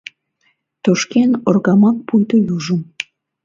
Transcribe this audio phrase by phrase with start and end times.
[0.83, 2.81] Тошкен оргамак пуйто южым